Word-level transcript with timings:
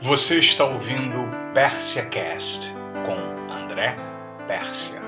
Você 0.00 0.38
está 0.38 0.64
ouvindo 0.64 1.16
Pérsia 1.54 2.04
Cast 2.06 2.72
com 3.06 3.52
André 3.52 3.96
Pérsia. 4.46 5.03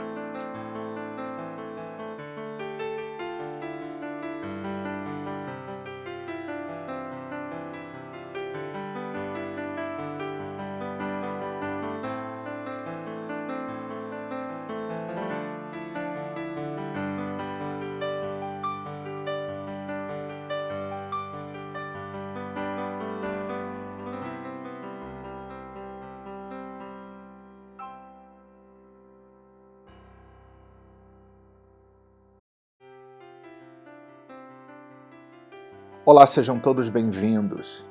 Olá, 36.08 36.24
sejam 36.24 36.56
todos 36.60 36.88
bem-vindos. 36.88 37.84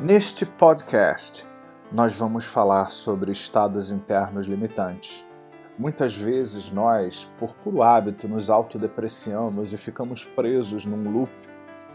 Neste 0.00 0.46
podcast, 0.46 1.46
nós 1.92 2.16
vamos 2.16 2.46
falar 2.46 2.90
sobre 2.90 3.32
estados 3.32 3.90
internos 3.90 4.46
limitantes. 4.46 5.22
Muitas 5.78 6.16
vezes 6.16 6.70
nós, 6.70 7.30
por 7.38 7.52
puro 7.56 7.82
hábito, 7.82 8.26
nos 8.26 8.48
autodepreciamos 8.48 9.74
e 9.74 9.76
ficamos 9.76 10.24
presos 10.24 10.86
num 10.86 11.12
loop, 11.12 11.30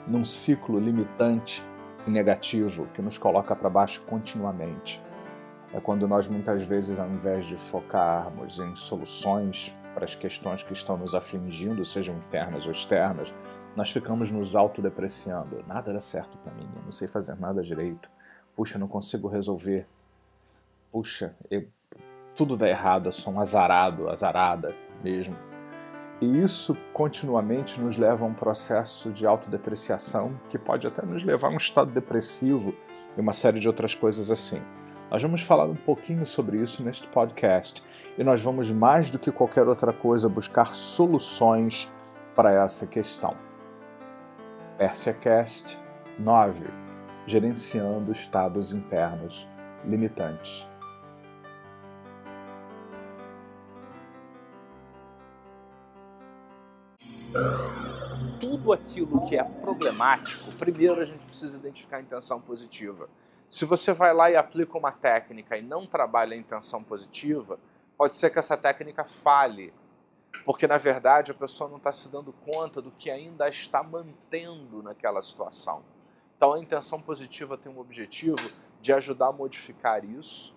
num 0.06 0.24
ciclo 0.24 0.80
limitante 0.80 1.66
e 2.06 2.12
negativo 2.12 2.86
que 2.94 3.02
nos 3.02 3.18
coloca 3.18 3.56
para 3.56 3.72
baixo 3.72 4.02
continuamente. 4.02 5.02
É 5.74 5.80
quando 5.80 6.08
nós 6.08 6.28
muitas 6.28 6.62
vezes, 6.62 7.00
ao 7.00 7.10
invés 7.10 7.46
de 7.46 7.58
focarmos 7.58 8.60
em 8.60 8.76
soluções 8.76 9.76
para 9.94 10.06
as 10.06 10.16
questões 10.16 10.64
que 10.64 10.74
estão 10.74 10.98
nos 10.98 11.14
afligindo, 11.14 11.84
sejam 11.84 12.16
internas 12.16 12.66
ou 12.66 12.72
externas, 12.72 13.34
nós 13.76 13.92
ficamos 13.92 14.32
nos 14.32 14.56
autodepreciando. 14.56 15.64
Nada 15.68 15.94
dá 15.94 16.02
certo 16.02 16.38
para 16.40 16.54
mim, 16.54 16.70
eu 16.76 16.84
não 16.84 16.92
sei 16.92 17.08
fazer 17.08 17.36
nada 17.40 17.62
direito. 17.62 18.10
Puxa, 18.56 18.78
não 18.78 18.88
consigo 18.88 19.28
resolver. 19.28 19.88
Puxa, 20.92 21.36
eu, 21.50 21.68
tudo 22.36 22.58
dá 22.58 22.68
errado, 22.68 23.08
eu 23.08 23.12
sou 23.12 23.34
um 23.34 23.40
azarado, 23.40 24.10
azarada 24.10 24.74
mesmo. 25.04 25.36
E 26.22 26.42
isso 26.44 26.76
continuamente 26.92 27.80
nos 27.80 27.96
leva 27.96 28.26
a 28.26 28.28
um 28.28 28.34
processo 28.34 29.10
de 29.12 29.26
autodepreciação 29.26 30.38
que 30.50 30.58
pode 30.58 30.86
até 30.86 31.06
nos 31.06 31.24
levar 31.24 31.48
a 31.48 31.52
um 31.52 31.58
estado 31.58 31.92
depressivo 31.92 32.76
e 33.18 33.22
uma 33.22 33.34
série 33.34 33.60
de 33.60 33.68
outras 33.68 33.96
coisas 33.96 34.30
assim. 34.30 34.62
Nós 35.10 35.24
vamos 35.24 35.42
falar 35.42 35.66
um 35.66 35.76
pouquinho 35.76 36.24
sobre 36.24 36.62
isso 36.62 36.84
neste 36.84 37.08
podcast 37.08 37.84
e 38.16 38.24
nós 38.24 38.42
vamos, 38.42 38.70
mais 38.70 39.10
do 39.10 39.18
que 39.18 39.32
qualquer 39.32 39.68
outra 39.68 39.92
coisa, 39.92 40.30
buscar 40.30 40.76
soluções 40.76 41.92
para 42.36 42.52
essa 42.52 42.86
questão. 42.86 43.36
PersiaCast 44.78 45.80
9 46.20 46.68
Gerenciando 47.26 48.12
estados 48.12 48.72
internos 48.72 49.48
limitantes. 49.84 50.68
Tudo 58.40 58.74
aquilo 58.74 59.22
que 59.22 59.38
é 59.38 59.44
problemático, 59.44 60.52
primeiro 60.54 61.02
a 61.02 61.06
gente 61.06 61.26
precisa 61.26 61.58
identificar 61.58 61.98
a 61.98 62.02
intenção 62.02 62.40
positiva. 62.40 63.10
Se 63.50 63.66
você 63.66 63.92
vai 63.94 64.14
lá 64.14 64.30
e 64.30 64.36
aplica 64.36 64.78
uma 64.78 64.92
técnica 64.92 65.58
e 65.58 65.62
não 65.62 65.86
trabalha 65.88 66.34
a 66.36 66.38
intenção 66.38 66.84
positiva, 66.84 67.60
pode 67.98 68.16
ser 68.16 68.30
que 68.30 68.40
essa 68.40 68.56
técnica 68.56 69.04
falhe 69.04 69.74
porque 70.46 70.68
na 70.68 70.78
verdade 70.78 71.32
a 71.32 71.36
pessoa 71.36 71.70
não 71.70 71.78
está 71.78 71.92
se 71.92 72.10
dando 72.10 72.32
conta 72.34 72.82
do 72.82 72.92
que 72.92 73.10
ainda 73.10 73.48
está 73.50 73.84
mantendo 73.84 74.82
naquela 74.82 75.22
situação. 75.22 75.84
Então 76.36 76.54
a 76.54 76.60
intenção 76.60 77.02
positiva 77.02 77.58
tem 77.58 77.72
um 77.72 77.80
objetivo 77.80 78.50
de 78.82 78.94
ajudar 78.94 79.28
a 79.28 79.32
modificar 79.32 80.06
isso 80.06 80.56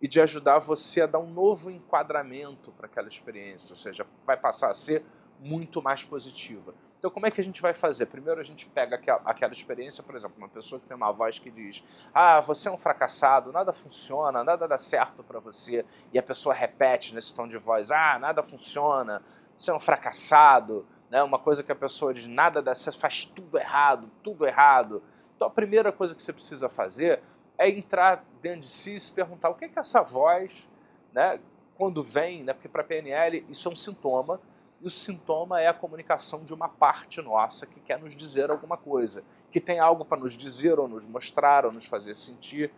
e 0.00 0.08
de 0.08 0.20
ajudar 0.20 0.58
você 0.58 1.02
a 1.02 1.06
dar 1.06 1.18
um 1.18 1.30
novo 1.30 1.70
enquadramento 1.70 2.72
para 2.72 2.86
aquela 2.86 3.08
experiência, 3.08 3.72
ou 3.72 3.76
seja, 3.76 4.06
vai 4.24 4.36
passar 4.36 4.70
a 4.70 4.74
ser 4.74 5.04
muito 5.38 5.82
mais 5.82 6.02
positiva. 6.02 6.74
Então, 7.00 7.10
como 7.10 7.26
é 7.26 7.30
que 7.30 7.40
a 7.40 7.44
gente 7.44 7.62
vai 7.62 7.72
fazer? 7.72 8.04
Primeiro, 8.06 8.42
a 8.42 8.44
gente 8.44 8.66
pega 8.66 8.96
aquela, 8.96 9.22
aquela, 9.24 9.54
experiência, 9.54 10.02
por 10.02 10.14
exemplo, 10.14 10.36
uma 10.36 10.50
pessoa 10.50 10.78
que 10.78 10.86
tem 10.86 10.94
uma 10.94 11.10
voz 11.10 11.38
que 11.38 11.50
diz: 11.50 11.82
Ah, 12.12 12.40
você 12.42 12.68
é 12.68 12.70
um 12.70 12.76
fracassado, 12.76 13.50
nada 13.50 13.72
funciona, 13.72 14.44
nada 14.44 14.68
dá 14.68 14.76
certo 14.76 15.24
para 15.24 15.40
você. 15.40 15.82
E 16.12 16.18
a 16.18 16.22
pessoa 16.22 16.54
repete 16.54 17.14
nesse 17.14 17.34
tom 17.34 17.48
de 17.48 17.56
voz: 17.56 17.90
Ah, 17.90 18.18
nada 18.18 18.42
funciona, 18.42 19.22
você 19.56 19.70
é 19.70 19.74
um 19.74 19.80
fracassado. 19.80 20.86
Né? 21.08 21.22
Uma 21.22 21.38
coisa 21.38 21.62
que 21.62 21.72
a 21.72 21.74
pessoa 21.74 22.12
diz: 22.12 22.26
Nada 22.26 22.60
dá 22.60 22.74
certo, 22.74 23.00
faz 23.00 23.24
tudo 23.24 23.56
errado, 23.56 24.10
tudo 24.22 24.46
errado. 24.46 25.02
Então, 25.34 25.48
a 25.48 25.50
primeira 25.50 25.90
coisa 25.90 26.14
que 26.14 26.22
você 26.22 26.34
precisa 26.34 26.68
fazer 26.68 27.22
é 27.56 27.66
entrar 27.70 28.22
dentro 28.42 28.60
de 28.60 28.68
si 28.68 28.96
e 28.96 29.00
se 29.00 29.10
perguntar: 29.10 29.48
o 29.48 29.54
que 29.54 29.64
é 29.64 29.68
que 29.70 29.78
essa 29.78 30.02
voz, 30.02 30.68
né, 31.14 31.40
quando 31.78 32.04
vem, 32.04 32.44
né, 32.44 32.52
porque 32.52 32.68
para 32.68 32.84
PNL 32.84 33.46
isso 33.48 33.66
é 33.66 33.72
um 33.72 33.76
sintoma 33.76 34.38
e 34.80 34.86
o 34.86 34.90
sintoma 34.90 35.60
é 35.60 35.66
a 35.66 35.74
comunicação 35.74 36.42
de 36.42 36.54
uma 36.54 36.68
parte 36.68 37.20
nossa 37.20 37.66
que 37.66 37.80
quer 37.80 37.98
nos 37.98 38.16
dizer 38.16 38.50
alguma 38.50 38.76
coisa, 38.76 39.22
que 39.50 39.60
tem 39.60 39.78
algo 39.78 40.04
para 40.04 40.20
nos 40.20 40.36
dizer, 40.36 40.78
ou 40.78 40.88
nos 40.88 41.04
mostrar, 41.04 41.66
ou 41.66 41.72
nos 41.72 41.84
fazer 41.84 42.16
sentir. 42.16 42.72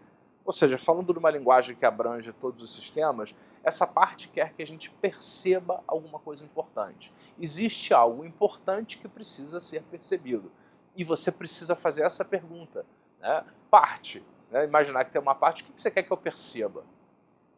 Ou 0.45 0.53
seja, 0.53 0.77
falando 0.77 1.13
de 1.13 1.19
uma 1.21 1.31
linguagem 1.31 1.77
que 1.77 1.87
abrange 1.87 2.33
todos 2.33 2.65
os 2.65 2.75
sistemas, 2.75 3.33
essa 3.63 3.87
parte 3.87 4.29
quer 4.29 4.53
que 4.53 4.63
a 4.63 4.67
gente 4.67 4.91
perceba 4.91 5.83
alguma 5.87 6.19
coisa 6.19 6.45
importante. 6.45 7.13
Existe 7.39 7.95
algo 7.95 8.25
importante 8.25 8.99
que 8.99 9.07
precisa 9.07 9.61
ser 9.61 9.83
percebido. 9.85 10.51
E 10.97 11.05
você 11.05 11.31
precisa 11.31 11.77
fazer 11.77 12.03
essa 12.03 12.25
pergunta. 12.25 12.85
Né? 13.21 13.45
Parte. 13.71 14.25
Né? 14.51 14.65
Imaginar 14.65 15.05
que 15.05 15.13
tem 15.13 15.23
uma 15.23 15.37
parte, 15.37 15.63
o 15.63 15.67
que 15.67 15.81
você 15.81 15.91
quer 15.91 16.03
que 16.03 16.13
eu 16.13 16.17
perceba? 16.17 16.83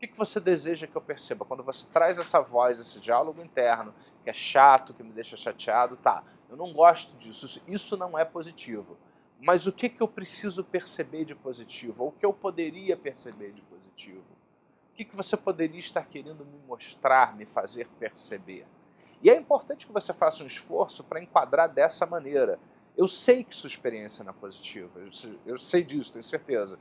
O 0.04 0.06
que, 0.06 0.12
que 0.12 0.18
você 0.18 0.38
deseja 0.38 0.86
que 0.86 0.94
eu 0.94 1.00
perceba? 1.00 1.46
Quando 1.46 1.62
você 1.62 1.86
traz 1.90 2.18
essa 2.18 2.38
voz, 2.38 2.78
esse 2.78 3.00
diálogo 3.00 3.40
interno, 3.40 3.94
que 4.22 4.28
é 4.28 4.34
chato, 4.34 4.92
que 4.92 5.02
me 5.02 5.10
deixa 5.14 5.34
chateado, 5.34 5.96
tá, 5.96 6.22
eu 6.50 6.58
não 6.58 6.74
gosto 6.74 7.16
disso, 7.16 7.62
isso 7.66 7.96
não 7.96 8.18
é 8.18 8.22
positivo. 8.22 8.98
Mas 9.40 9.66
o 9.66 9.72
que, 9.72 9.88
que 9.88 10.02
eu 10.02 10.06
preciso 10.06 10.62
perceber 10.62 11.24
de 11.24 11.34
positivo? 11.34 12.02
Ou 12.02 12.08
o 12.10 12.12
que 12.12 12.26
eu 12.26 12.34
poderia 12.34 12.98
perceber 12.98 13.52
de 13.52 13.62
positivo? 13.62 14.26
O 14.90 14.94
que, 14.94 15.06
que 15.06 15.16
você 15.16 15.38
poderia 15.38 15.80
estar 15.80 16.04
querendo 16.04 16.44
me 16.44 16.58
mostrar, 16.68 17.34
me 17.34 17.46
fazer 17.46 17.88
perceber? 17.98 18.66
E 19.22 19.30
é 19.30 19.34
importante 19.34 19.86
que 19.86 19.92
você 19.92 20.12
faça 20.12 20.44
um 20.44 20.46
esforço 20.46 21.02
para 21.02 21.22
enquadrar 21.22 21.66
dessa 21.66 22.04
maneira. 22.04 22.60
Eu 22.94 23.08
sei 23.08 23.42
que 23.42 23.56
sua 23.56 23.68
experiência 23.68 24.22
não 24.22 24.32
é 24.32 24.34
positiva, 24.34 25.00
eu 25.46 25.56
sei 25.56 25.82
disso, 25.82 26.12
tenho 26.12 26.22
certeza. 26.22 26.78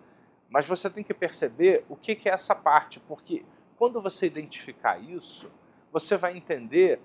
Mas 0.54 0.68
você 0.68 0.88
tem 0.88 1.04
que 1.04 1.16
perceber 1.16 1.84
o 1.90 1.96
que 1.96 2.30
é 2.30 2.32
essa 2.32 2.54
parte, 2.54 3.00
porque 3.00 3.44
quando 3.76 4.00
você 4.00 4.28
identificar 4.28 5.00
isso, 5.00 5.52
você 5.92 6.16
vai 6.16 6.38
entender 6.38 7.02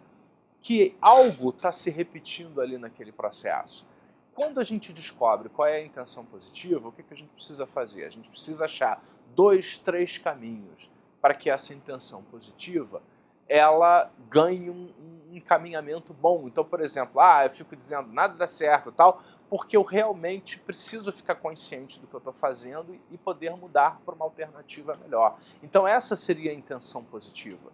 que 0.60 0.94
algo 1.00 1.48
está 1.48 1.72
se 1.72 1.88
repetindo 1.88 2.60
ali 2.60 2.76
naquele 2.76 3.10
processo. 3.10 3.87
Quando 4.34 4.60
a 4.60 4.64
gente 4.64 4.92
descobre 4.92 5.48
qual 5.48 5.66
é 5.66 5.76
a 5.76 5.82
intenção 5.82 6.26
positiva, 6.26 6.88
o 6.88 6.92
que, 6.92 7.03
que 7.03 7.14
a 7.14 7.16
gente 7.16 7.31
precisa 7.31 7.66
fazer? 7.66 8.04
A 8.04 8.10
gente 8.10 8.28
precisa 8.28 8.66
achar 8.66 9.03
dois, 9.34 9.78
três 9.78 10.19
caminhos 10.19 10.91
para 11.19 11.32
que 11.32 11.48
essa 11.48 11.72
intenção 11.72 12.22
positiva 12.25 13.03
ela 13.48 14.10
ganhe 14.28 14.69
um, 14.69 14.92
um 15.00 15.36
encaminhamento 15.36 16.12
bom. 16.12 16.47
Então, 16.47 16.64
por 16.64 16.81
exemplo, 16.81 17.20
ah, 17.20 17.44
eu 17.44 17.50
fico 17.50 17.75
dizendo 17.75 18.12
nada 18.12 18.34
dá 18.34 18.47
certo 18.47 18.92
tal, 18.92 19.22
porque 19.48 19.76
eu 19.76 19.82
realmente 19.82 20.59
preciso 20.59 21.10
ficar 21.10 21.36
consciente 21.36 21.99
do 21.99 22.06
que 22.06 22.14
eu 22.14 22.19
estou 22.19 22.32
fazendo 22.32 22.99
e 23.11 23.17
poder 23.17 23.56
mudar 23.56 24.00
para 24.05 24.14
uma 24.14 24.25
alternativa 24.25 24.94
melhor. 25.02 25.38
Então, 25.62 25.88
essa 25.88 26.14
seria 26.14 26.50
a 26.50 26.55
intenção 26.55 27.02
positiva. 27.02 27.70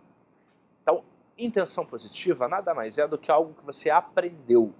Então, 0.83 1.03
intenção 1.37 1.85
positiva 1.85 2.47
nada 2.47 2.73
mais 2.75 2.99
é 2.99 3.09
do 3.09 3.19
que 3.19 3.31
algo 3.31 3.55
que 3.55 3.65
você 3.65 3.91
aprendeu. 3.91 4.73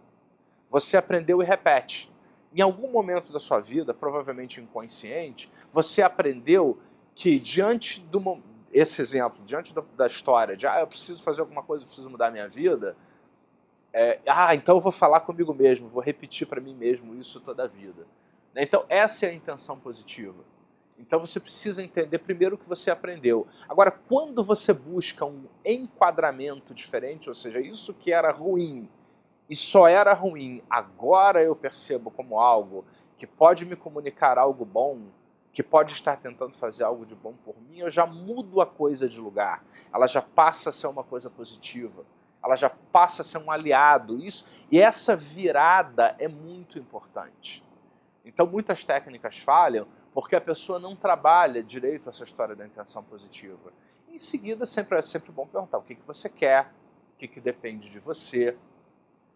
Você 0.71 0.97
aprendeu 0.97 1.43
e 1.43 1.45
repete. 1.45 2.13
Em 2.55 2.61
algum 2.61 2.91
momento 2.91 3.33
da 3.33 3.41
sua 3.41 3.59
vida, 3.59 3.93
provavelmente 3.93 4.61
inconsciente, 4.61 5.51
você 5.73 6.03
aprendeu 6.03 6.79
que 7.15 7.39
diante 7.41 8.01
do, 8.01 8.21
esse 8.75 9.01
exemplo, 9.01 9.43
diante 9.45 9.73
da, 9.73 9.83
da, 9.97 10.07
história 10.09 10.57
de, 10.57 10.67
ah, 10.67 10.81
eu 10.81 10.87
preciso 10.87 11.23
fazer 11.23 11.41
alguma 11.41 11.63
coisa, 11.63 11.85
eu 11.85 11.87
preciso 11.87 12.11
mudar 12.11 12.33
minha 12.33 12.49
vida, 12.49 12.97
é, 13.93 14.19
ah, 14.27 14.53
então 14.53 14.77
eu 14.77 14.81
vou 14.81 14.91
falar 14.91 15.21
comigo 15.21 15.55
mesmo, 15.55 15.89
vou 15.89 16.03
repetir 16.03 16.45
para 16.49 16.61
mim 16.61 16.75
mesmo 16.75 17.15
isso 17.15 17.41
toda 17.41 17.63
a 17.63 17.67
vida. 17.69 18.05
Né? 18.53 18.65
Então, 18.65 18.85
essa 18.89 19.27
é 19.27 19.31
a 19.31 19.35
intenção 19.35 19.79
positiva. 19.79 20.43
Então, 20.99 21.21
você 21.21 21.39
precisa 21.39 21.83
entender 21.83 22.19
primeiro 22.19 22.57
o 22.57 22.59
que 22.59 22.69
você 22.69 22.91
aprendeu. 22.91 23.47
Agora, 23.69 23.93
quando 23.93 24.43
você 24.43 24.73
busca 24.73 25.25
um 25.25 25.45
enquadramento 25.65 26.75
diferente, 26.75 27.29
ou 27.29 27.35
seja, 27.35 27.61
isso 27.61 27.95
que 27.95 28.13
era 28.13 28.33
ruim 28.33 28.89
e 29.49 29.55
só 29.55 29.87
era 29.87 30.13
ruim, 30.13 30.63
agora 30.69 31.43
eu 31.43 31.55
percebo 31.55 32.11
como 32.11 32.41
algo 32.41 32.85
que 33.17 33.27
pode 33.27 33.65
me 33.65 33.77
comunicar 33.77 34.39
algo 34.39 34.65
bom, 34.65 35.03
que 35.55 35.63
pode 35.63 35.93
estar 35.93 36.17
tentando 36.17 36.53
fazer 36.53 36.83
algo 36.83 37.07
de 37.07 37.15
bom 37.15 37.33
por 37.45 37.55
mim, 37.63 37.79
eu 37.79 37.89
já 37.89 38.05
mudo 38.05 38.61
a 38.61 38.67
coisa 38.67 39.09
de 39.09 39.21
lugar. 39.21 39.65
Ela 39.95 40.09
já 40.09 40.21
passa 40.21 40.71
a 40.71 40.73
ser 40.73 40.89
uma 40.89 41.05
coisa 41.05 41.31
positiva. 41.31 42.05
Ela 42.43 42.57
já 42.57 42.69
passa 42.69 43.23
a 43.23 43.25
ser 43.25 43.39
um 43.39 43.53
aliado. 43.53 44.19
Isso 44.19 44.45
e 44.69 44.81
essa 44.81 45.15
virada 45.15 46.17
é 46.19 46.27
muito 46.27 46.77
importante. 46.77 47.63
Então 48.25 48.49
muitas 48.49 48.83
técnicas 48.83 49.39
falham 49.39 49.87
porque 50.13 50.35
a 50.35 50.41
pessoa 50.41 50.81
não 50.81 50.97
trabalha 50.97 51.63
direito 51.63 52.09
essa 52.09 52.25
história 52.25 52.57
da 52.57 52.67
intenção 52.67 53.05
positiva. 53.05 53.73
Em 54.09 54.19
seguida, 54.19 54.67
sempre 54.67 54.99
é 54.99 55.03
sempre 55.03 55.31
bom 55.31 55.47
perguntar 55.47 55.79
o 55.79 55.83
que, 55.83 55.95
que 55.95 56.07
você 56.07 56.29
quer, 56.29 56.73
o 57.15 57.17
que, 57.17 57.29
que 57.29 57.41
depende 57.41 57.89
de 57.89 58.01
você, 58.01 58.51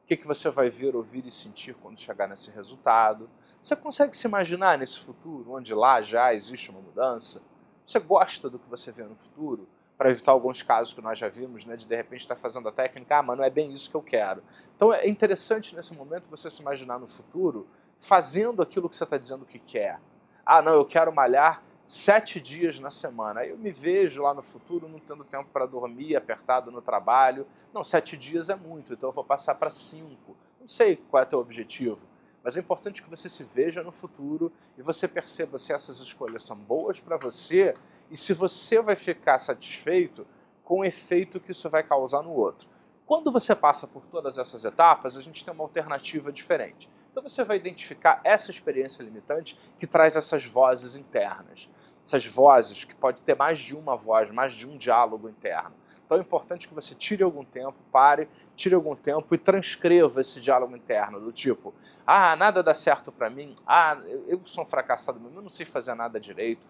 o 0.03 0.07
que, 0.07 0.17
que 0.17 0.27
você 0.27 0.51
vai 0.51 0.69
ver, 0.69 0.97
ouvir 0.97 1.25
e 1.25 1.31
sentir 1.31 1.75
quando 1.75 1.99
chegar 2.01 2.27
nesse 2.27 2.51
resultado. 2.51 3.31
Você 3.61 3.75
consegue 3.75 4.17
se 4.17 4.27
imaginar 4.27 4.79
nesse 4.79 5.01
futuro, 5.01 5.53
onde 5.53 5.75
lá 5.75 6.01
já 6.01 6.33
existe 6.33 6.71
uma 6.71 6.81
mudança? 6.81 7.43
Você 7.85 7.99
gosta 7.99 8.49
do 8.49 8.59
que 8.59 8.69
você 8.69 8.93
vê 8.93 9.03
no 9.03 9.17
futuro? 9.17 9.69
Para 9.97 10.11
evitar 10.11 10.31
alguns 10.31 10.63
casos 10.63 10.95
que 10.95 11.01
nós 11.01 11.19
já 11.19 11.29
vimos, 11.29 11.65
né, 11.65 11.75
de 11.75 11.87
de 11.87 11.97
repente 11.97 12.21
estar 12.21 12.37
tá 12.37 12.41
fazendo 12.41 12.69
a 12.69 12.73
técnica, 12.73 13.19
ah, 13.19 13.23
mas 13.23 13.37
não 13.37 13.45
é 13.45 13.51
bem 13.51 13.73
isso 13.73 13.91
que 13.91 13.97
eu 13.97 14.03
quero. 14.03 14.45
Então 14.77 14.95
é 14.95 15.09
interessante 15.09 15.75
nesse 15.75 15.93
momento 15.93 16.31
você 16.31 16.49
se 16.49 16.63
imaginar 16.63 17.01
no 17.01 17.09
futuro 17.09 17.67
fazendo 17.99 18.63
aquilo 18.63 18.89
que 18.89 18.97
você 18.97 19.03
está 19.03 19.19
dizendo 19.19 19.45
que 19.45 19.59
quer. 19.59 19.99
Ah, 20.47 20.63
não, 20.63 20.75
eu 20.75 20.85
quero 20.85 21.13
malhar 21.13 21.63
sete 21.85 22.41
dias 22.41 22.79
na 22.79 22.93
semana. 22.93 23.41
Aí 23.41 23.51
eu 23.51 23.59
me 23.59 23.73
vejo 23.73 24.23
lá 24.23 24.33
no 24.33 24.43
futuro 24.43 24.87
não 24.87 25.01
tendo 25.01 25.25
tempo 25.25 25.51
para 25.51 25.67
dormir, 25.67 26.15
apertado 26.15 26.71
no 26.71 26.81
trabalho. 26.81 27.45
Não, 27.75 27.83
sete 27.83 28.17
dias 28.17 28.49
é 28.49 28.55
muito, 28.55 28.93
então 28.93 29.09
eu 29.09 29.15
vou 29.15 29.25
passar 29.25 29.57
para 29.57 29.69
cinco. 29.69 30.37
Não 30.61 30.69
sei 30.69 30.97
qual 30.97 31.23
é 31.23 31.27
o 31.27 31.29
teu 31.29 31.39
objetivo, 31.41 31.99
mas 32.43 32.57
é 32.57 32.61
importante 32.61 33.03
que 33.03 33.11
você 33.11 33.29
se 33.29 33.43
veja 33.43 33.83
no 33.83 33.93
futuro 33.93 34.53
e 34.77 34.83
você 34.83 35.09
perceba 35.09 35.59
se 35.59 35.73
essas 35.73 35.99
escolhas 35.99 36.43
são 36.43 36.57
boas 36.57 37.01
para 37.01 37.17
você 37.17 37.75
e 38.11 38.17
se 38.17 38.33
você 38.33 38.81
vai 38.81 38.97
ficar 38.97 39.39
satisfeito 39.39 40.27
com 40.65 40.81
o 40.81 40.85
efeito 40.85 41.41
que 41.41 41.53
isso 41.53 41.69
vai 41.69 41.83
causar 41.83 42.23
no 42.23 42.33
outro. 42.33 42.69
Quando 43.07 43.33
você 43.33 43.55
passa 43.55 43.87
por 43.87 44.05
todas 44.07 44.37
essas 44.37 44.65
etapas, 44.65 45.17
a 45.17 45.23
gente 45.23 45.45
tem 45.45 45.53
uma 45.53 45.65
alternativa 45.65 46.31
diferente. 46.31 46.91
Então 47.11 47.23
você 47.23 47.43
vai 47.43 47.57
identificar 47.57 48.21
essa 48.23 48.51
experiência 48.51 49.03
limitante 49.03 49.59
que 49.79 49.87
traz 49.87 50.15
essas 50.15 50.45
vozes 50.45 50.95
internas. 50.95 51.69
Essas 52.05 52.27
vozes 52.27 52.85
que 52.85 52.95
pode 52.95 53.23
ter 53.23 53.35
mais 53.35 53.59
de 53.59 53.75
uma 53.75 53.97
voz, 53.97 54.31
mais 54.31 54.53
de 54.53 54.69
um 54.69 54.77
diálogo 54.77 55.29
interno. 55.29 55.75
Então 56.09 56.17
é 56.17 56.23
importante 56.23 56.67
que 56.67 56.73
você 56.73 56.95
tire 56.95 57.23
algum 57.23 57.45
tempo, 57.45 57.77
pare, 57.93 58.31
tire 58.57 58.75
algum 58.75 58.97
tempo 58.97 59.35
e 59.35 59.37
transcreva 59.37 60.23
esse 60.23 60.41
diálogo 60.41 60.75
interno, 60.75 61.21
do 61.21 61.31
tipo, 61.31 61.75
ah, 62.07 62.35
nada 62.35 62.63
dá 62.63 62.73
certo 62.73 63.13
para 63.13 63.29
mim, 63.29 63.55
ah, 63.67 64.01
eu 64.27 64.41
sou 64.47 64.65
um 64.65 64.67
fracassado 64.67 65.21
mesmo, 65.21 65.37
eu 65.37 65.43
não 65.43 65.51
sei 65.51 65.67
fazer 65.67 65.95
nada 65.95 66.19
direito. 66.19 66.63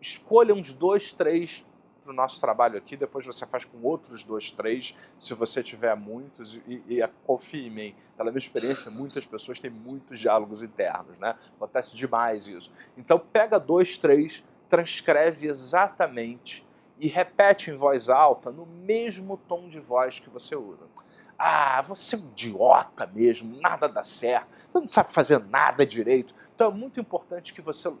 Escolha 0.00 0.54
uns 0.54 0.72
dois, 0.72 1.12
três 1.12 1.66
para 2.04 2.12
o 2.12 2.14
nosso 2.14 2.40
trabalho 2.40 2.78
aqui, 2.78 2.96
depois 2.96 3.26
você 3.26 3.44
faz 3.44 3.64
com 3.64 3.82
outros 3.82 4.22
dois, 4.22 4.52
três, 4.52 4.94
se 5.18 5.34
você 5.34 5.64
tiver 5.64 5.96
muitos, 5.96 6.54
e, 6.68 6.80
e 6.88 7.08
confie 7.26 7.66
em 7.66 7.70
mim, 7.70 7.94
pela 8.16 8.30
minha 8.30 8.38
experiência, 8.38 8.88
muitas 8.88 9.26
pessoas 9.26 9.58
têm 9.58 9.68
muitos 9.68 10.20
diálogos 10.20 10.62
internos, 10.62 11.18
né? 11.18 11.34
Acontece 11.56 11.96
demais 11.96 12.46
isso. 12.46 12.70
Então 12.96 13.18
pega 13.18 13.58
dois, 13.58 13.98
três, 13.98 14.44
transcreve 14.68 15.48
exatamente 15.48 16.64
e 16.98 17.08
repete 17.08 17.70
em 17.70 17.76
voz 17.76 18.08
alta 18.08 18.50
no 18.50 18.66
mesmo 18.66 19.36
tom 19.36 19.68
de 19.68 19.80
voz 19.80 20.18
que 20.18 20.30
você 20.30 20.56
usa. 20.56 20.86
Ah, 21.38 21.82
você 21.82 22.16
é 22.16 22.18
um 22.18 22.28
idiota 22.28 23.06
mesmo, 23.06 23.60
nada 23.60 23.86
dá 23.86 24.02
certo, 24.02 24.48
você 24.72 24.80
não 24.80 24.88
sabe 24.88 25.12
fazer 25.12 25.38
nada 25.38 25.84
direito. 25.84 26.34
Então 26.54 26.70
é 26.70 26.74
muito 26.74 26.98
importante 26.98 27.52
que 27.52 27.60
você 27.60 27.92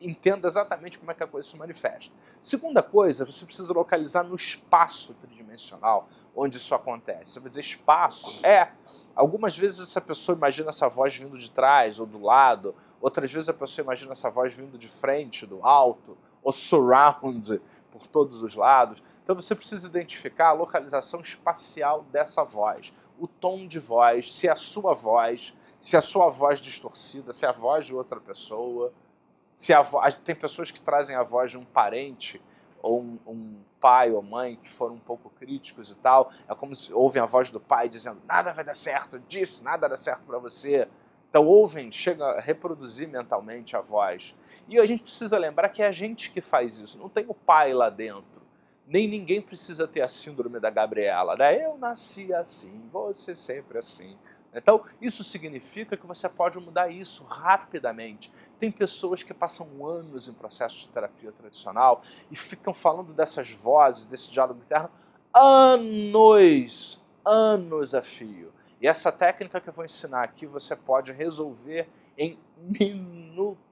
entenda 0.00 0.46
exatamente 0.46 0.98
como 0.98 1.10
é 1.10 1.14
que 1.14 1.22
a 1.22 1.26
coisa 1.26 1.48
se 1.48 1.56
manifesta. 1.56 2.12
Segunda 2.40 2.82
coisa, 2.82 3.24
você 3.24 3.44
precisa 3.44 3.72
localizar 3.72 4.22
no 4.22 4.34
espaço 4.34 5.14
tridimensional 5.14 6.08
onde 6.36 6.56
isso 6.56 6.74
acontece. 6.74 7.32
Você 7.32 7.40
vai 7.40 7.48
dizer 7.48 7.60
espaço? 7.60 8.44
É. 8.44 8.70
Algumas 9.14 9.56
vezes 9.56 9.80
essa 9.80 10.00
pessoa 10.00 10.36
imagina 10.36 10.70
essa 10.70 10.88
voz 10.88 11.16
vindo 11.16 11.38
de 11.38 11.50
trás 11.50 12.00
ou 12.00 12.06
do 12.06 12.20
lado, 12.20 12.74
outras 13.00 13.30
vezes 13.32 13.48
a 13.48 13.54
pessoa 13.54 13.84
imagina 13.84 14.12
essa 14.12 14.28
voz 14.28 14.52
vindo 14.52 14.76
de 14.76 14.88
frente, 14.88 15.46
do 15.46 15.64
alto, 15.64 16.18
ou 16.42 16.52
surround 16.52 17.60
por 17.94 18.06
todos 18.06 18.42
os 18.42 18.54
lados. 18.54 19.02
Então 19.22 19.34
você 19.34 19.54
precisa 19.54 19.88
identificar 19.88 20.48
a 20.48 20.52
localização 20.52 21.20
espacial 21.20 22.04
dessa 22.12 22.44
voz, 22.44 22.92
o 23.18 23.26
tom 23.26 23.66
de 23.66 23.78
voz, 23.78 24.34
se 24.34 24.48
é 24.48 24.50
a 24.50 24.56
sua 24.56 24.92
voz, 24.92 25.54
se 25.78 25.96
é 25.96 25.98
a 26.00 26.02
sua 26.02 26.28
voz 26.28 26.60
distorcida, 26.60 27.32
se 27.32 27.46
é 27.46 27.48
a 27.48 27.52
voz 27.52 27.86
de 27.86 27.94
outra 27.94 28.20
pessoa 28.20 28.92
se 29.54 29.72
a 29.72 29.82
voz, 29.82 30.16
tem 30.16 30.34
pessoas 30.34 30.72
que 30.72 30.80
trazem 30.80 31.14
a 31.14 31.22
voz 31.22 31.52
de 31.52 31.56
um 31.56 31.64
parente 31.64 32.42
ou 32.82 33.00
um, 33.00 33.18
um, 33.24 33.56
pai 33.80 34.10
ou 34.10 34.20
mãe 34.20 34.56
que 34.56 34.68
foram 34.68 34.96
um 34.96 34.98
pouco 34.98 35.30
críticos 35.30 35.92
e 35.92 35.94
tal, 35.96 36.30
é 36.48 36.54
como 36.56 36.74
se 36.74 36.92
ouvem 36.92 37.22
a 37.22 37.24
voz 37.24 37.50
do 37.50 37.60
pai 37.60 37.88
dizendo 37.88 38.20
nada 38.26 38.52
vai 38.52 38.64
dar 38.64 38.74
certo, 38.74 39.18
disse 39.28 39.62
nada 39.62 39.88
dá 39.88 39.96
certo 39.96 40.22
para 40.26 40.38
você. 40.38 40.88
Então 41.30 41.46
ouvem, 41.46 41.92
chega 41.92 42.24
a 42.24 42.40
reproduzir 42.40 43.08
mentalmente 43.08 43.76
a 43.76 43.80
voz. 43.80 44.34
E 44.68 44.78
a 44.78 44.86
gente 44.86 45.02
precisa 45.02 45.36
lembrar 45.38 45.68
que 45.68 45.82
é 45.82 45.86
a 45.86 45.92
gente 45.92 46.30
que 46.30 46.40
faz 46.40 46.78
isso, 46.78 46.98
não 46.98 47.08
tem 47.08 47.24
o 47.28 47.34
pai 47.34 47.72
lá 47.72 47.90
dentro. 47.90 48.42
Nem 48.86 49.08
ninguém 49.08 49.40
precisa 49.40 49.88
ter 49.88 50.02
a 50.02 50.08
síndrome 50.08 50.60
da 50.60 50.68
Gabriela, 50.68 51.36
né? 51.36 51.64
Eu 51.64 51.78
nasci 51.78 52.34
assim, 52.34 52.82
você 52.92 53.34
sempre 53.34 53.78
assim. 53.78 54.16
Então, 54.54 54.84
isso 55.00 55.24
significa 55.24 55.96
que 55.96 56.06
você 56.06 56.28
pode 56.28 56.60
mudar 56.60 56.88
isso 56.88 57.24
rapidamente. 57.24 58.30
Tem 58.58 58.70
pessoas 58.70 59.22
que 59.22 59.34
passam 59.34 59.84
anos 59.84 60.28
em 60.28 60.32
processo 60.32 60.80
de 60.80 60.88
terapia 60.88 61.32
tradicional 61.32 62.02
e 62.30 62.36
ficam 62.36 62.72
falando 62.72 63.12
dessas 63.12 63.50
vozes, 63.50 64.04
desse 64.04 64.30
diálogo 64.30 64.60
interno, 64.60 64.90
anos, 65.34 67.00
anos 67.24 67.94
a 67.94 68.02
fio. 68.02 68.52
E 68.80 68.86
essa 68.86 69.10
técnica 69.10 69.60
que 69.60 69.68
eu 69.68 69.72
vou 69.72 69.84
ensinar 69.84 70.22
aqui 70.22 70.46
você 70.46 70.76
pode 70.76 71.10
resolver 71.10 71.88
em 72.16 72.38
minutos, 72.56 73.63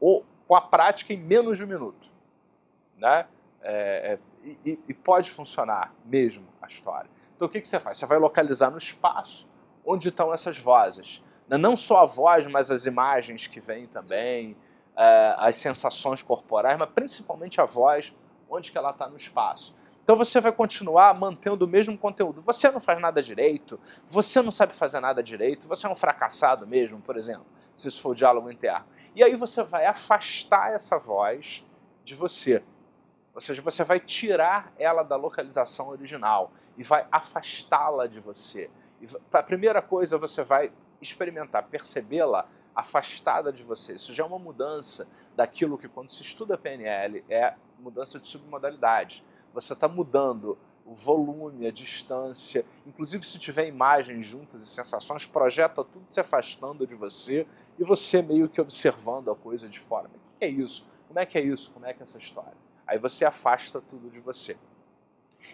ou 0.00 0.24
com 0.46 0.54
a 0.54 0.60
prática 0.60 1.12
em 1.12 1.16
menos 1.16 1.58
de 1.58 1.64
um 1.64 1.66
minuto. 1.66 2.08
Né? 2.98 3.26
É, 3.62 4.18
é, 4.44 4.58
e, 4.64 4.78
e 4.88 4.94
pode 4.94 5.30
funcionar 5.30 5.94
mesmo 6.04 6.46
a 6.60 6.66
história. 6.66 7.10
Então 7.34 7.48
o 7.48 7.50
que, 7.50 7.60
que 7.60 7.68
você 7.68 7.80
faz? 7.80 7.98
Você 7.98 8.06
vai 8.06 8.18
localizar 8.18 8.70
no 8.70 8.78
espaço 8.78 9.48
onde 9.84 10.08
estão 10.08 10.32
essas 10.32 10.58
vozes. 10.58 11.22
Né? 11.48 11.56
Não 11.56 11.76
só 11.76 12.02
a 12.02 12.04
voz, 12.04 12.46
mas 12.46 12.70
as 12.70 12.86
imagens 12.86 13.46
que 13.46 13.60
vêm 13.60 13.86
também, 13.86 14.56
é, 14.96 15.34
as 15.38 15.56
sensações 15.56 16.22
corporais, 16.22 16.78
mas 16.78 16.90
principalmente 16.90 17.60
a 17.60 17.64
voz, 17.64 18.14
onde 18.48 18.70
que 18.70 18.78
ela 18.78 18.90
está 18.90 19.08
no 19.08 19.16
espaço. 19.16 19.74
Então 20.02 20.16
você 20.16 20.38
vai 20.38 20.52
continuar 20.52 21.14
mantendo 21.14 21.64
o 21.64 21.68
mesmo 21.68 21.96
conteúdo. 21.96 22.42
Você 22.42 22.70
não 22.70 22.78
faz 22.78 23.00
nada 23.00 23.22
direito, 23.22 23.80
você 24.06 24.42
não 24.42 24.50
sabe 24.50 24.74
fazer 24.74 25.00
nada 25.00 25.22
direito, 25.22 25.66
você 25.66 25.86
é 25.86 25.90
um 25.90 25.96
fracassado 25.96 26.66
mesmo, 26.66 27.00
por 27.00 27.16
exemplo, 27.16 27.46
se 27.74 27.88
isso 27.88 28.00
for 28.00 28.10
o 28.10 28.14
diálogo 28.14 28.50
interno. 28.50 28.84
E 29.14 29.22
aí 29.22 29.34
você 29.36 29.62
vai 29.62 29.86
afastar 29.86 30.72
essa 30.72 30.98
voz 30.98 31.64
de 32.04 32.14
você. 32.14 32.62
Ou 33.34 33.40
seja, 33.40 33.60
você 33.60 33.82
vai 33.82 33.98
tirar 33.98 34.72
ela 34.78 35.02
da 35.02 35.16
localização 35.16 35.88
original 35.88 36.52
e 36.76 36.84
vai 36.84 37.06
afastá-la 37.10 38.06
de 38.06 38.20
você. 38.20 38.70
E 39.00 39.08
a 39.32 39.42
primeira 39.42 39.82
coisa 39.82 40.16
você 40.16 40.44
vai 40.44 40.72
experimentar, 41.00 41.64
percebê-la 41.64 42.48
afastada 42.74 43.52
de 43.52 43.62
você. 43.62 43.94
Isso 43.94 44.14
já 44.14 44.24
é 44.24 44.26
uma 44.26 44.38
mudança 44.38 45.08
daquilo 45.36 45.78
que 45.78 45.88
quando 45.88 46.10
se 46.10 46.22
estuda 46.22 46.56
PNL 46.56 47.24
é 47.28 47.54
mudança 47.78 48.18
de 48.18 48.28
submodalidade. 48.28 49.24
Você 49.52 49.72
está 49.72 49.88
mudando 49.88 50.58
o 50.84 50.94
volume, 50.94 51.66
a 51.66 51.70
distância, 51.70 52.64
inclusive 52.86 53.26
se 53.26 53.38
tiver 53.38 53.66
imagens 53.66 54.26
juntas 54.26 54.62
e 54.62 54.66
sensações, 54.66 55.26
projeta 55.26 55.82
tudo 55.82 56.04
se 56.06 56.20
afastando 56.20 56.86
de 56.86 56.94
você 56.94 57.46
e 57.78 57.84
você 57.84 58.20
meio 58.20 58.48
que 58.48 58.60
observando 58.60 59.30
a 59.30 59.36
coisa 59.36 59.68
de 59.68 59.80
fora. 59.80 60.08
O 60.08 60.38
que 60.38 60.44
é 60.44 60.48
isso? 60.48 60.86
Como 61.08 61.18
é 61.18 61.24
que 61.24 61.38
é 61.38 61.40
isso? 61.40 61.70
Como 61.72 61.86
é 61.86 61.92
que 61.94 62.00
é 62.00 62.02
essa 62.02 62.18
história? 62.18 62.56
Aí 62.86 62.98
você 62.98 63.24
afasta 63.24 63.80
tudo 63.80 64.10
de 64.10 64.20
você. 64.20 64.56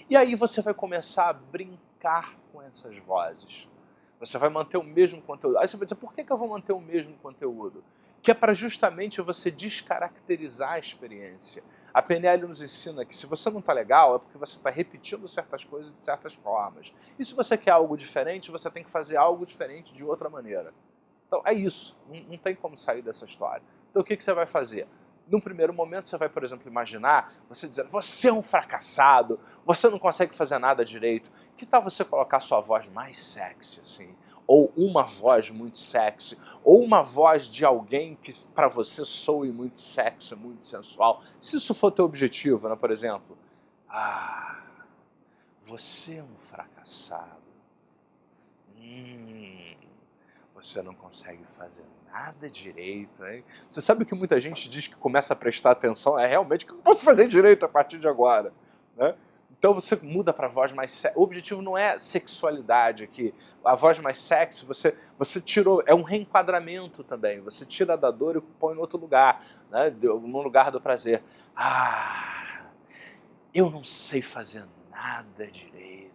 E 0.08 0.16
aí 0.16 0.34
você 0.34 0.60
vai 0.60 0.74
começar 0.74 1.28
a 1.28 1.32
brincar 1.32 2.36
com 2.52 2.60
essas 2.62 2.96
vozes. 2.98 3.68
Você 4.18 4.36
vai 4.36 4.50
manter 4.50 4.76
o 4.76 4.82
mesmo 4.82 5.22
conteúdo. 5.22 5.58
Aí 5.58 5.68
você 5.68 5.76
vai 5.76 5.86
dizer, 5.86 5.96
por 5.96 6.12
que, 6.12 6.24
que 6.24 6.32
eu 6.32 6.36
vou 6.36 6.48
manter 6.48 6.72
o 6.72 6.80
mesmo 6.80 7.14
conteúdo? 7.22 7.82
Que 8.22 8.30
é 8.30 8.34
para 8.34 8.52
justamente 8.52 9.20
você 9.22 9.50
descaracterizar 9.50 10.72
a 10.72 10.78
experiência. 10.78 11.62
A 11.92 12.02
PNL 12.02 12.46
nos 12.46 12.62
ensina 12.62 13.04
que 13.04 13.14
se 13.14 13.26
você 13.26 13.50
não 13.50 13.60
está 13.60 13.72
legal, 13.72 14.16
é 14.16 14.18
porque 14.18 14.38
você 14.38 14.56
está 14.56 14.70
repetindo 14.70 15.26
certas 15.26 15.64
coisas 15.64 15.94
de 15.94 16.02
certas 16.02 16.34
formas. 16.34 16.92
E 17.18 17.24
se 17.24 17.34
você 17.34 17.56
quer 17.56 17.72
algo 17.72 17.96
diferente, 17.96 18.50
você 18.50 18.70
tem 18.70 18.84
que 18.84 18.90
fazer 18.90 19.16
algo 19.16 19.44
diferente 19.44 19.92
de 19.94 20.04
outra 20.04 20.28
maneira. 20.30 20.72
Então 21.26 21.42
é 21.44 21.52
isso. 21.52 21.96
Não, 22.08 22.20
não 22.20 22.38
tem 22.38 22.54
como 22.54 22.76
sair 22.78 23.02
dessa 23.02 23.24
história. 23.24 23.62
Então 23.90 24.02
o 24.02 24.04
que, 24.04 24.16
que 24.16 24.24
você 24.24 24.32
vai 24.32 24.46
fazer? 24.46 24.86
num 25.30 25.40
primeiro 25.40 25.72
momento 25.72 26.08
você 26.08 26.18
vai, 26.18 26.28
por 26.28 26.42
exemplo, 26.42 26.68
imaginar 26.68 27.32
você 27.48 27.68
dizendo: 27.68 27.88
você 27.88 28.28
é 28.28 28.32
um 28.32 28.42
fracassado, 28.42 29.38
você 29.64 29.88
não 29.88 29.98
consegue 29.98 30.34
fazer 30.34 30.58
nada 30.58 30.84
direito. 30.84 31.30
Que 31.56 31.64
tal 31.64 31.82
você 31.82 32.04
colocar 32.04 32.40
sua 32.40 32.60
voz 32.60 32.88
mais 32.88 33.16
sexy 33.16 33.80
assim? 33.80 34.16
Ou 34.50 34.72
uma 34.76 35.04
voz 35.04 35.48
muito 35.48 35.78
sexy, 35.78 36.36
ou 36.64 36.82
uma 36.82 37.04
voz 37.04 37.44
de 37.46 37.64
alguém 37.64 38.16
que 38.16 38.32
para 38.52 38.66
você 38.66 39.04
soe 39.04 39.52
muito 39.52 39.78
sexy, 39.78 40.34
muito 40.34 40.66
sensual. 40.66 41.22
Se 41.40 41.56
isso 41.56 41.72
for 41.72 41.92
teu 41.92 42.04
objetivo, 42.04 42.68
né, 42.68 42.74
por 42.74 42.90
exemplo, 42.90 43.38
ah, 43.88 44.60
você 45.62 46.16
é 46.16 46.22
um 46.24 46.36
fracassado. 46.48 47.38
Hum, 48.76 49.76
você 50.52 50.82
não 50.82 50.96
consegue 50.96 51.44
fazer 51.56 51.84
nada 52.12 52.50
direito, 52.50 53.24
hein? 53.24 53.44
Você 53.68 53.80
sabe 53.80 54.04
que 54.04 54.16
muita 54.16 54.40
gente 54.40 54.68
diz 54.68 54.88
que 54.88 54.96
começa 54.96 55.32
a 55.32 55.36
prestar 55.36 55.70
atenção 55.70 56.18
é 56.18 56.26
realmente 56.26 56.66
que 56.66 56.72
eu 56.72 56.78
posso 56.78 57.04
fazer 57.04 57.28
direito 57.28 57.64
a 57.64 57.68
partir 57.68 58.00
de 58.00 58.08
agora, 58.08 58.52
né? 58.96 59.14
Então 59.60 59.74
você 59.74 59.94
muda 59.94 60.32
para 60.32 60.48
voz 60.48 60.72
mais 60.72 61.04
O 61.14 61.22
objetivo 61.22 61.60
não 61.60 61.76
é 61.76 61.98
sexualidade 61.98 63.04
aqui. 63.04 63.34
A 63.62 63.74
voz 63.74 63.98
mais 63.98 64.16
sexy, 64.16 64.64
você, 64.64 64.96
você 65.18 65.38
tirou. 65.38 65.82
É 65.84 65.94
um 65.94 66.00
reenquadramento 66.00 67.04
também. 67.04 67.42
Você 67.42 67.66
tira 67.66 67.94
da 67.94 68.10
dor 68.10 68.36
e 68.36 68.40
põe 68.40 68.74
em 68.74 68.78
outro 68.78 68.98
lugar, 68.98 69.44
né? 69.70 69.94
no 70.00 70.40
lugar 70.40 70.70
do 70.70 70.80
prazer. 70.80 71.22
Ah, 71.54 72.62
eu 73.52 73.68
não 73.68 73.84
sei 73.84 74.22
fazer 74.22 74.64
nada 74.90 75.46
direito. 75.46 76.10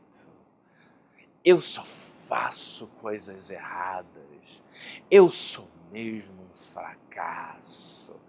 Eu 1.44 1.62
só 1.62 1.84
faço 2.28 2.88
coisas 3.00 3.52
erradas. 3.52 4.64
Eu 5.12 5.30
sou 5.30 5.70
mesmo 5.92 6.34
um 6.34 6.58
fracasso. 6.74 8.20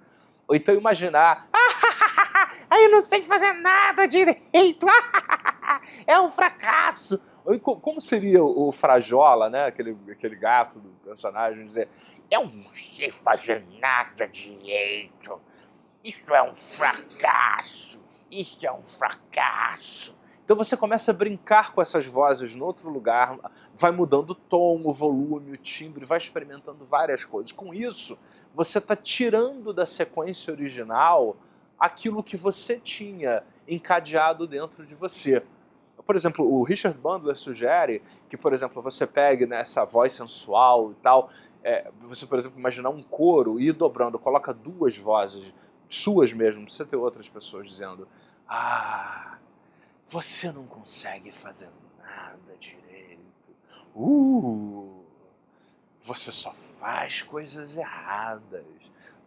Ou 0.47 0.55
então 0.55 0.75
imaginar, 0.75 1.49
ah, 2.69 2.81
eu 2.81 2.91
não 2.91 3.01
sei 3.01 3.23
fazer 3.23 3.53
nada 3.55 4.07
direito, 4.07 4.87
é 6.07 6.21
um 6.21 6.31
fracasso. 6.31 7.21
Como 7.63 8.01
seria 8.01 8.43
o 8.43 8.73
Frajola, 8.73 9.49
né? 9.49 9.67
aquele, 9.67 9.97
aquele 10.11 10.35
gato 10.35 10.81
do 10.81 10.89
personagem, 11.05 11.65
dizer, 11.65 11.89
eu 12.31 12.47
não 12.47 12.73
sei 12.75 13.11
fazer 13.11 13.65
nada 13.81 14.27
direito, 14.27 15.41
isso 16.03 16.35
é 16.35 16.43
um 16.43 16.57
fracasso, 16.57 17.99
isso 18.31 18.67
é 18.67 18.73
um 18.73 18.83
fracasso. 18.83 20.17
Então 20.45 20.57
você 20.57 20.77
começa 20.77 21.11
a 21.11 21.15
brincar 21.15 21.73
com 21.73 21.83
essas 21.83 22.07
vozes 22.07 22.55
no 22.55 22.65
outro 22.65 22.89
lugar, 22.89 23.37
vai 23.75 23.91
mudando 23.91 24.31
o 24.31 24.35
tom, 24.35 24.83
o 24.85 24.93
volume, 24.93 25.53
o 25.53 25.57
timbre, 25.57 26.05
vai 26.05 26.19
experimentando 26.19 26.85
várias 26.85 27.25
coisas. 27.25 27.51
Com 27.51 27.75
isso, 27.75 28.17
você 28.55 28.79
está 28.79 28.95
tirando 28.95 29.73
da 29.73 29.85
sequência 29.85 30.53
original 30.53 31.37
aquilo 31.79 32.23
que 32.23 32.37
você 32.37 32.79
tinha 32.79 33.43
encadeado 33.69 34.47
dentro 34.47 34.87
de 34.87 34.95
você. 34.95 35.43
Por 36.05 36.15
exemplo, 36.15 36.49
o 36.49 36.63
Richard 36.63 36.97
Bandler 36.99 37.37
sugere 37.37 38.03
que, 38.29 38.37
por 38.37 38.53
exemplo, 38.53 38.81
você 38.81 39.07
pegue 39.07 39.45
nessa 39.45 39.85
voz 39.85 40.13
sensual 40.13 40.93
e 40.93 40.95
tal, 40.97 41.31
é, 41.65 41.91
você, 42.01 42.25
por 42.27 42.39
exemplo, 42.39 42.59
imaginar 42.59 42.91
um 42.91 43.03
coro 43.03 43.59
e 43.59 43.69
ir 43.69 43.73
dobrando, 43.73 44.19
coloca 44.19 44.55
duas 44.55 44.97
vozes, 44.97 45.53
suas 45.89 46.33
mesmo, 46.33 46.61
não 46.61 46.65
precisa 46.67 46.85
ter 46.85 46.97
outras 46.97 47.29
pessoas 47.29 47.69
dizendo, 47.69 48.07
ah, 48.49 49.39
você 50.07 50.53
não 50.53 50.65
consegue 50.65 51.33
fazer 51.33 51.69
nada 51.99 52.57
direito. 52.61 53.51
Uh, 53.95 55.03
você 56.03 56.31
só 56.31 56.53
faz 56.79 57.23
coisas 57.23 57.77
erradas. 57.77 58.65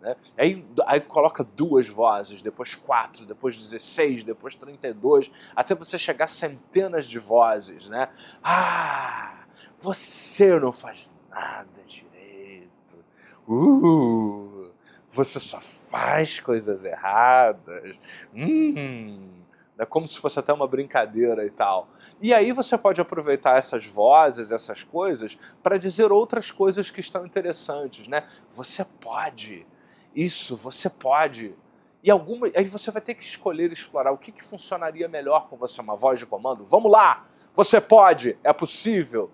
Né? 0.01 0.15
Aí, 0.37 0.65
aí 0.85 1.01
coloca 1.01 1.43
duas 1.43 1.87
vozes, 1.87 2.41
depois 2.41 2.75
quatro, 2.75 3.25
depois 3.25 3.57
16, 3.57 4.23
depois 4.23 4.55
32, 4.55 5.31
até 5.55 5.75
você 5.75 5.97
chegar 5.97 6.25
a 6.25 6.27
centenas 6.27 7.05
de 7.05 7.19
vozes. 7.19 7.89
Né? 7.89 8.09
Ah, 8.43 9.43
você 9.79 10.57
não 10.59 10.71
faz 10.71 11.11
nada 11.29 11.67
direito. 11.85 12.69
Uh, 13.47 14.71
você 15.11 15.39
só 15.39 15.59
faz 15.89 16.39
coisas 16.39 16.83
erradas. 16.83 17.97
Hum, 18.33 19.39
é 19.77 19.85
como 19.85 20.07
se 20.07 20.19
fosse 20.19 20.37
até 20.37 20.53
uma 20.53 20.67
brincadeira 20.67 21.45
e 21.45 21.49
tal. 21.49 21.87
E 22.21 22.33
aí 22.33 22.51
você 22.51 22.77
pode 22.77 22.99
aproveitar 22.99 23.57
essas 23.57 23.85
vozes, 23.85 24.51
essas 24.51 24.83
coisas, 24.83 25.37
para 25.63 25.77
dizer 25.77 26.11
outras 26.11 26.51
coisas 26.51 26.91
que 26.91 26.99
estão 26.99 27.25
interessantes, 27.25 28.07
né? 28.07 28.27
Você 28.53 28.83
pode. 28.83 29.65
Isso, 30.15 30.55
você 30.55 30.89
pode. 30.89 31.55
E 32.03 32.09
alguma, 32.09 32.47
aí 32.55 32.65
você 32.65 32.91
vai 32.91 33.01
ter 33.01 33.13
que 33.13 33.23
escolher 33.23 33.71
explorar 33.71 34.11
o 34.11 34.17
que, 34.17 34.31
que 34.31 34.43
funcionaria 34.43 35.07
melhor 35.07 35.47
com 35.47 35.57
você, 35.57 35.81
uma 35.81 35.95
voz 35.95 36.19
de 36.19 36.25
comando. 36.25 36.65
Vamos 36.65 36.91
lá! 36.91 37.25
Você 37.55 37.81
pode, 37.81 38.37
é 38.43 38.53
possível. 38.53 39.31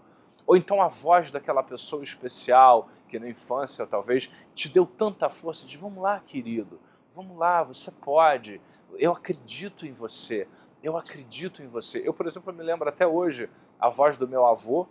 Ou 0.48 0.56
então 0.56 0.82
a 0.82 0.88
voz 0.88 1.32
daquela 1.32 1.62
pessoa 1.62 2.04
especial 2.04 2.90
que 3.08 3.20
na 3.20 3.30
infância 3.30 3.86
talvez 3.86 4.30
te 4.54 4.68
deu 4.68 4.86
tanta 4.86 5.30
força 5.30 5.68
de 5.68 5.78
vamos 5.78 6.02
lá, 6.02 6.20
querido, 6.20 6.80
vamos 7.16 7.38
lá, 7.38 7.64
você 7.64 7.92
pode 7.92 8.60
eu 8.98 9.12
acredito 9.12 9.86
em 9.86 9.92
você, 9.92 10.48
eu 10.84 10.98
acredito 10.98 11.62
em 11.62 11.68
você. 11.68 12.02
Eu, 12.06 12.14
por 12.14 12.28
exemplo, 12.28 12.54
me 12.54 12.64
lembro 12.64 12.88
até 12.88 13.06
hoje 13.06 13.50
a 13.80 13.90
voz 13.90 14.18
do 14.18 14.28
meu 14.28 14.46
avô, 14.46 14.88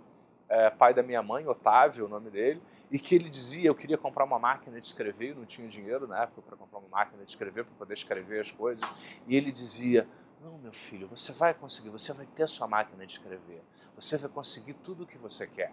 é, 0.49 0.71
pai 0.71 0.93
da 0.93 1.03
minha 1.03 1.23
mãe, 1.23 1.47
Otávio, 1.47 2.07
o 2.07 2.09
nome 2.09 2.31
dele, 2.31 2.61
e 2.91 2.99
que 2.99 3.14
ele 3.14 3.29
dizia: 3.29 3.69
Eu 3.69 3.75
queria 3.75 3.99
comprar 3.99 4.25
uma 4.25 4.38
máquina 4.38 4.81
de 4.81 4.87
escrever, 4.87 5.31
eu 5.31 5.37
não 5.37 5.47
tinha 5.47 5.69
dinheiro 5.69 6.07
na 6.07 6.23
época 6.23 6.43
para 6.43 6.57
comprar 6.57 6.79
uma 6.79 6.88
máquina 6.88 7.25
de 7.25 7.31
escrever, 7.31 7.64
para 7.64 7.75
poder 7.75 7.95
escrever 7.95 8.41
as 8.41 8.50
coisas. 8.50 8.88
E 9.26 9.37
ele 9.37 9.50
dizia: 9.50 10.09
Não, 10.43 10.59
meu 10.59 10.73
filho, 10.73 11.09
você 11.09 11.33
vai 11.33 11.55
conseguir, 11.55 11.91
você 11.91 12.12
vai 12.12 12.26
ter 12.26 12.45
a 12.45 12.49
sua 12.49 12.67
máquina 12.67 13.07
de 13.07 13.12
escrever, 13.12 13.62
você 13.97 14.17
vai 14.17 14.31
conseguir 14.31 14.75
tudo 14.75 15.05
o 15.05 15.07
que 15.07 15.19
você 15.19 15.47
quer. 15.47 15.73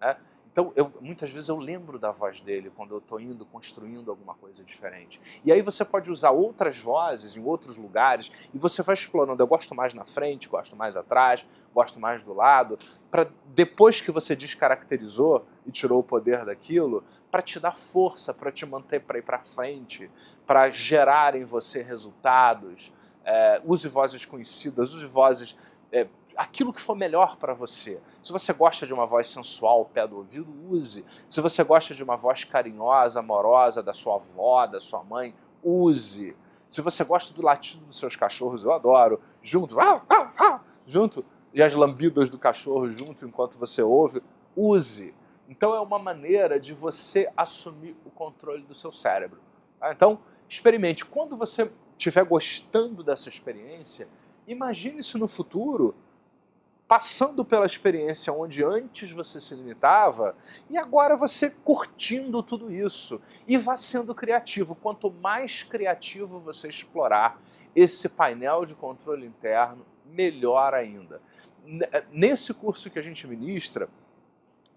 Né? 0.00 0.16
Então, 0.52 0.70
eu, 0.76 0.92
muitas 1.00 1.30
vezes 1.30 1.48
eu 1.48 1.56
lembro 1.56 1.98
da 1.98 2.12
voz 2.12 2.42
dele 2.42 2.70
quando 2.76 2.94
eu 2.94 2.98
estou 2.98 3.18
indo 3.18 3.44
construindo 3.46 4.10
alguma 4.10 4.34
coisa 4.34 4.62
diferente. 4.62 5.18
E 5.44 5.50
aí 5.50 5.62
você 5.62 5.82
pode 5.82 6.10
usar 6.10 6.30
outras 6.30 6.76
vozes 6.76 7.34
em 7.34 7.42
outros 7.42 7.78
lugares 7.78 8.30
e 8.52 8.58
você 8.58 8.82
vai 8.82 8.92
explorando. 8.92 9.42
Eu 9.42 9.46
gosto 9.46 9.74
mais 9.74 9.94
na 9.94 10.04
frente, 10.04 10.50
gosto 10.50 10.76
mais 10.76 10.94
atrás, 10.94 11.46
gosto 11.74 11.98
mais 11.98 12.22
do 12.22 12.34
lado, 12.34 12.78
para 13.10 13.30
depois 13.46 14.02
que 14.02 14.10
você 14.10 14.36
descaracterizou 14.36 15.46
e 15.66 15.72
tirou 15.72 16.00
o 16.00 16.04
poder 16.04 16.44
daquilo, 16.44 17.02
para 17.30 17.40
te 17.40 17.58
dar 17.58 17.74
força, 17.74 18.34
para 18.34 18.52
te 18.52 18.66
manter 18.66 19.00
para 19.00 19.18
ir 19.18 19.22
para 19.22 19.38
frente, 19.38 20.10
para 20.46 20.68
gerar 20.68 21.34
em 21.34 21.46
você 21.46 21.80
resultados. 21.80 22.92
É, 23.24 23.62
use 23.64 23.88
vozes 23.88 24.26
conhecidas, 24.26 24.92
use 24.92 25.06
vozes 25.06 25.56
é, 25.90 26.06
aquilo 26.42 26.72
que 26.72 26.80
for 26.80 26.96
melhor 26.96 27.36
para 27.36 27.54
você. 27.54 28.00
Se 28.22 28.32
você 28.32 28.52
gosta 28.52 28.84
de 28.84 28.92
uma 28.92 29.06
voz 29.06 29.28
sensual, 29.28 29.84
pé 29.84 30.06
do 30.06 30.16
ouvido, 30.16 30.52
use. 30.68 31.04
Se 31.28 31.40
você 31.40 31.62
gosta 31.62 31.94
de 31.94 32.02
uma 32.02 32.16
voz 32.16 32.44
carinhosa, 32.44 33.20
amorosa 33.20 33.82
da 33.82 33.92
sua 33.92 34.16
avó, 34.16 34.66
da 34.66 34.80
sua 34.80 35.04
mãe, 35.04 35.34
use. 35.62 36.36
Se 36.68 36.80
você 36.80 37.04
gosta 37.04 37.32
do 37.32 37.42
latido 37.42 37.84
dos 37.86 37.98
seus 37.98 38.16
cachorros, 38.16 38.64
eu 38.64 38.72
adoro, 38.72 39.20
junto, 39.42 39.78
ah, 39.78 40.02
ah, 40.08 40.32
ah, 40.38 40.60
junto, 40.86 41.24
e 41.54 41.62
as 41.62 41.74
lambidas 41.74 42.28
do 42.28 42.38
cachorro 42.38 42.88
junto 42.90 43.24
enquanto 43.24 43.58
você 43.58 43.82
ouve, 43.82 44.22
use. 44.56 45.14
Então 45.48 45.74
é 45.74 45.80
uma 45.80 45.98
maneira 45.98 46.58
de 46.58 46.72
você 46.72 47.30
assumir 47.36 47.96
o 48.04 48.10
controle 48.10 48.62
do 48.62 48.74
seu 48.74 48.92
cérebro. 48.92 49.38
Tá? 49.78 49.92
Então, 49.92 50.18
experimente. 50.48 51.04
Quando 51.04 51.36
você 51.36 51.70
estiver 51.96 52.24
gostando 52.24 53.04
dessa 53.04 53.28
experiência, 53.28 54.08
imagine 54.46 54.98
isso 54.98 55.18
no 55.18 55.28
futuro 55.28 55.94
passando 56.86 57.44
pela 57.44 57.64
experiência 57.64 58.32
onde 58.32 58.62
antes 58.62 59.10
você 59.10 59.40
se 59.40 59.54
limitava 59.54 60.36
e 60.68 60.76
agora 60.76 61.16
você 61.16 61.48
curtindo 61.48 62.42
tudo 62.42 62.70
isso 62.70 63.20
e 63.46 63.56
vá 63.56 63.76
sendo 63.76 64.14
criativo. 64.14 64.74
Quanto 64.74 65.10
mais 65.10 65.62
criativo 65.62 66.38
você 66.40 66.68
explorar 66.68 67.40
esse 67.74 68.08
painel 68.08 68.66
de 68.66 68.74
controle 68.74 69.26
interno, 69.26 69.86
melhor 70.04 70.74
ainda. 70.74 71.20
Nesse 72.10 72.52
curso 72.52 72.90
que 72.90 72.98
a 72.98 73.02
gente 73.02 73.26
ministra, 73.26 73.88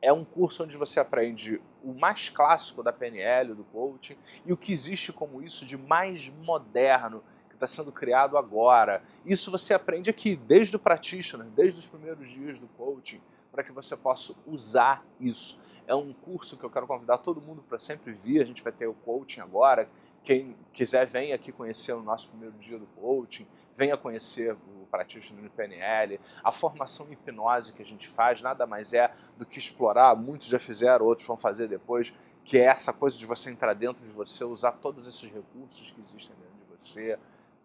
é 0.02 0.14
um 0.14 0.24
curso 0.24 0.64
onde 0.64 0.78
você 0.78 1.00
aprende 1.00 1.60
o 1.84 1.94
mais 1.94 2.30
clássico 2.30 2.84
da 2.84 2.94
PNL, 2.94 3.56
do 3.56 3.64
coaching, 3.66 4.16
e 4.46 4.54
o 4.54 4.58
que 4.58 4.72
existe 4.72 5.12
como 5.12 5.42
isso 5.42 5.66
de 5.66 5.78
mais 5.78 6.30
moderno 6.30 7.24
que 7.56 7.66
está 7.66 7.68
sendo 7.68 7.92
criado 7.92 8.38
agora. 8.38 9.02
Isso 9.26 9.50
você 9.50 9.74
aprende 9.74 10.10
aqui, 10.10 10.36
desde 10.36 10.76
o 10.76 10.80
practitioner, 10.80 11.48
desde 11.48 11.80
os 11.80 11.88
primeiros 11.88 12.30
dias 12.30 12.60
do 12.60 12.68
coaching, 12.78 13.22
para 13.52 13.64
que 13.64 13.72
você 13.72 13.96
possa 13.96 14.34
usar 14.46 15.06
isso. 15.20 15.58
É 15.88 15.96
um 15.96 16.14
curso 16.14 16.58
que 16.58 16.64
eu 16.64 16.70
quero 16.70 16.88
convidar 16.88 17.20
todo 17.20 17.42
mundo 17.42 17.64
para 17.68 17.78
sempre 17.78 18.12
vir. 18.12 18.42
A 18.42 18.46
gente 18.46 18.62
vai 18.62 18.74
ter 18.74 18.88
o 18.88 18.94
coaching 18.94 19.40
agora. 19.40 19.88
Quem 20.24 20.56
quiser, 20.74 21.06
vem 21.06 21.32
aqui 21.32 21.52
conhecer 21.52 21.94
o 21.94 22.02
nosso 22.02 22.28
primeiro 22.28 22.56
dia 22.58 22.78
do 22.78 22.88
coaching. 22.88 23.48
Venha 23.78 23.96
conhecer 23.96 24.54
o 24.54 24.88
practitioner 24.90 25.44
no 25.44 25.50
PNL. 25.50 26.20
A 26.44 26.52
formação 26.52 27.08
em 27.08 27.14
hipnose 27.14 27.72
que 27.72 27.84
a 27.84 27.86
gente 27.86 28.08
faz 28.08 28.42
nada 28.42 28.66
mais 28.66 28.94
é 28.94 29.14
do 29.38 29.46
que 29.46 29.60
explorar. 29.60 30.16
Muitos 30.16 30.48
já 30.48 30.60
fizeram, 30.60 31.06
outros 31.06 31.28
vão 31.28 31.38
fazer 31.38 31.68
depois. 31.68 32.12
Que 32.44 32.58
é 32.58 32.64
essa 32.64 32.92
coisa 32.92 33.18
de 33.18 33.26
você 33.26 33.50
entrar 33.50 33.74
dentro 33.74 34.04
de 34.04 34.12
você, 34.12 34.44
usar 34.44 34.74
todos 34.74 35.08
esses 35.08 35.32
recursos 35.32 35.92
que 35.92 36.02
existem 36.02 36.36
dentro 36.36 36.56
de 36.60 36.78
você 36.78 37.18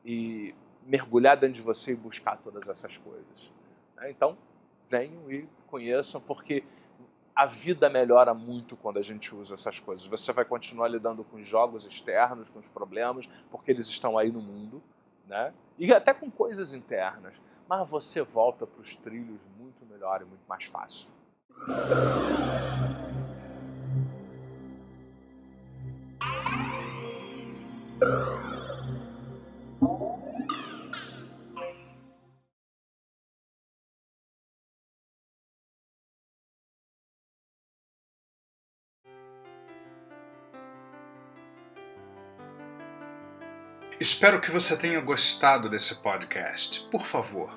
e 0.05 0.55
mergulhar 0.83 1.37
dentro 1.37 1.55
de 1.55 1.63
você 1.63 1.93
e 1.93 1.97
buscar 1.97 2.37
todas 2.39 2.69
essas 2.69 2.97
coisas. 2.97 3.53
Né? 3.97 4.11
Então, 4.11 4.37
venham 4.89 5.31
e 5.31 5.49
conheçam, 5.67 6.21
porque 6.21 6.65
a 7.35 7.47
vida 7.47 7.89
melhora 7.89 8.35
muito 8.35 8.77
quando 8.77 8.99
a 8.99 9.03
gente 9.03 9.35
usa 9.35 9.55
essas 9.55 9.79
coisas. 9.79 10.07
Você 10.07 10.33
vai 10.33 10.45
continuar 10.45 10.89
lidando 10.89 11.25
com 11.25 11.37
os 11.37 11.47
jogos 11.47 11.87
externos, 11.87 12.51
com 12.51 12.59
os 12.59 12.69
problemas, 12.69 13.29
porque 13.51 13.71
eles 13.71 13.87
estão 13.87 14.19
aí 14.19 14.31
no 14.31 14.43
mundo, 14.43 14.83
né? 15.27 15.53
E 15.79 15.93
até 15.93 16.13
com 16.13 16.31
coisas 16.31 16.73
internas. 16.73 17.41
Mas 17.69 17.89
você 17.89 18.21
volta 18.21 18.67
para 18.67 18.83
os 18.83 18.97
trilhos 18.97 19.41
muito 19.59 19.87
melhor 19.87 20.21
e 20.21 20.25
muito 20.25 20.43
mais 20.49 20.65
fácil. 20.65 21.09
Espero 44.01 44.41
que 44.41 44.51
você 44.51 44.77
tenha 44.79 44.99
gostado 44.99 45.69
desse 45.69 45.97
podcast. 45.97 46.89
Por 46.91 47.05
favor, 47.05 47.55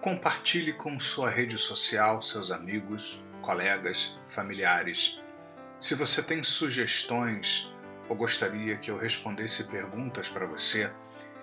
compartilhe 0.00 0.72
com 0.72 0.98
sua 0.98 1.28
rede 1.28 1.58
social, 1.58 2.22
seus 2.22 2.50
amigos, 2.50 3.22
colegas, 3.42 4.18
familiares. 4.26 5.20
Se 5.78 5.94
você 5.94 6.22
tem 6.22 6.42
sugestões 6.42 7.70
ou 8.08 8.16
gostaria 8.16 8.78
que 8.78 8.90
eu 8.90 8.96
respondesse 8.96 9.68
perguntas 9.68 10.30
para 10.30 10.46
você, 10.46 10.90